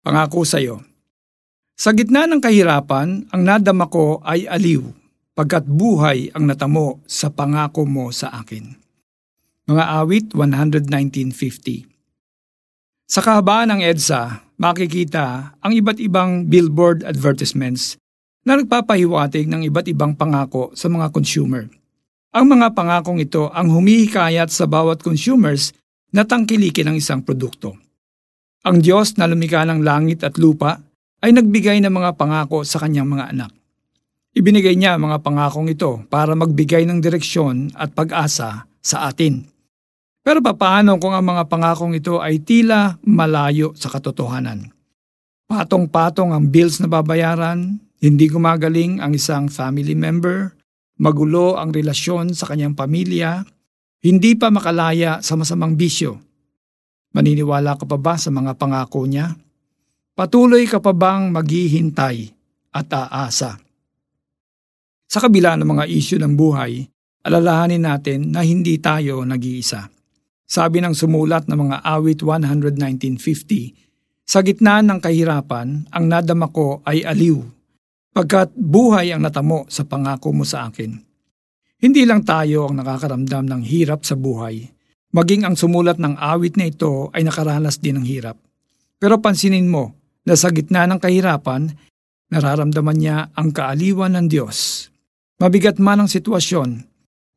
[0.00, 0.80] Pangako sa iyo.
[1.76, 4.80] Sa gitna ng kahirapan, ang nadama ko ay aliw,
[5.36, 8.80] pagkat buhay ang natamo sa pangako mo sa akin.
[9.68, 11.84] Mga awit 119.50
[13.12, 18.00] Sa kahabaan ng EDSA, makikita ang iba't ibang billboard advertisements
[18.48, 21.68] na nagpapahiwatig ng iba't ibang pangako sa mga consumer.
[22.32, 25.76] Ang mga pangakong ito ang humihikayat sa bawat consumers
[26.08, 27.89] na tangkilikin ang isang produkto.
[28.60, 30.76] Ang Diyos na lumikha ng langit at lupa
[31.24, 33.52] ay nagbigay ng mga pangako sa kanyang mga anak.
[34.36, 39.48] Ibinigay niya ang mga pangakong ito para magbigay ng direksyon at pag-asa sa atin.
[40.20, 44.68] Pero papaano kung ang mga pangakong ito ay tila malayo sa katotohanan?
[45.48, 50.52] Patong-patong ang bills na babayaran, hindi gumagaling ang isang family member,
[51.00, 53.40] magulo ang relasyon sa kanyang pamilya,
[54.04, 56.29] hindi pa makalaya sa masamang bisyo.
[57.10, 59.34] Maniniwala ka pa ba sa mga pangako niya?
[60.14, 62.16] Patuloy ka pa bang maghihintay
[62.70, 63.58] at aasa?
[65.10, 66.86] Sa kabila ng mga isyu ng buhay,
[67.26, 69.90] alalahanin natin na hindi tayo nag-iisa.
[70.46, 77.02] Sabi ng sumulat ng mga awit 119.50, Sa gitna ng kahirapan, ang nadama ko ay
[77.02, 77.42] aliw,
[78.14, 80.94] pagkat buhay ang natamo sa pangako mo sa akin.
[81.80, 84.62] Hindi lang tayo ang nakakaramdam ng hirap sa buhay,
[85.10, 88.38] maging ang sumulat ng awit na ito ay nakaranas din ng hirap.
[89.00, 91.72] Pero pansinin mo na sa gitna ng kahirapan,
[92.30, 94.88] nararamdaman niya ang kaaliwan ng Diyos.
[95.40, 96.84] Mabigat man ang sitwasyon,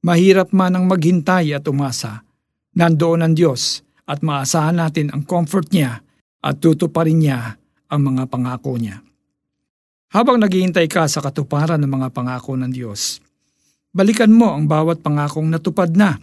[0.04, 2.22] mahirap man ang maghintay at umasa,
[2.76, 6.04] nandoon ang Diyos at maasahan natin ang comfort niya
[6.44, 7.56] at tutuparin niya
[7.88, 9.00] ang mga pangako niya.
[10.12, 13.24] Habang naghihintay ka sa katuparan ng mga pangako ng Diyos,
[13.96, 16.20] balikan mo ang bawat pangakong natupad na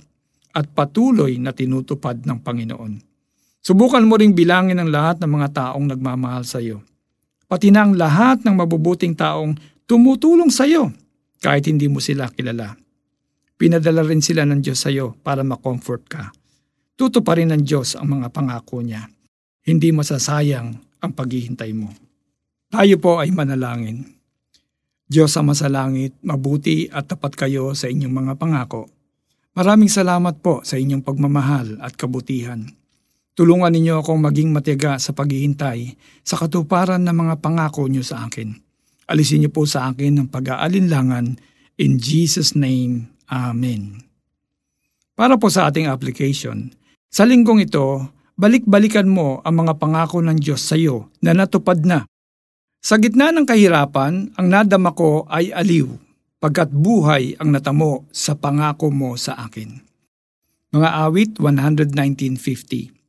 [0.51, 2.93] at patuloy na tinutupad ng Panginoon.
[3.61, 6.81] Subukan mo ring bilangin ang lahat ng mga taong nagmamahal sa iyo.
[7.45, 10.95] Pati na ang lahat ng mabubuting taong tumutulong sa iyo
[11.43, 12.79] kahit hindi mo sila kilala.
[13.61, 16.33] Pinadala rin sila ng Diyos sa iyo para makomfort ka.
[16.97, 19.05] Tuto pa rin ng Diyos ang mga pangako niya.
[19.65, 20.69] Hindi masasayang
[21.05, 21.93] ang paghihintay mo.
[22.71, 24.05] Tayo po ay manalangin.
[25.11, 28.87] Diyos sa masalangit, mabuti at tapat kayo sa inyong mga pangako.
[29.51, 32.71] Maraming salamat po sa inyong pagmamahal at kabutihan.
[33.35, 38.55] Tulungan ninyo akong maging matiyaga sa paghihintay sa katuparan ng mga pangako niyo sa akin.
[39.11, 41.35] Alisin niyo po sa akin ang pag-aalinlangan.
[41.83, 44.07] In Jesus' name, Amen.
[45.19, 46.71] Para po sa ating application,
[47.11, 48.07] sa linggong ito,
[48.39, 52.07] balik-balikan mo ang mga pangako ng Diyos sa iyo na natupad na.
[52.81, 55.91] Sa gitna ng kahirapan, ang nadama ko ay aliw,
[56.41, 59.77] pagkat buhay ang natamo sa pangako mo sa akin.
[60.73, 63.01] Mga awit 119.50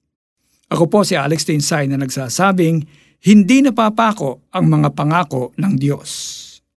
[0.72, 2.88] ako po si Alex Tinsay na nagsasabing,
[3.28, 6.10] hindi napapako ang mga pangako ng Diyos.